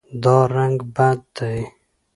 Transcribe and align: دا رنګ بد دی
دا 0.23 0.37
رنګ 0.55 0.77
بد 0.95 1.19
دی 1.35 1.59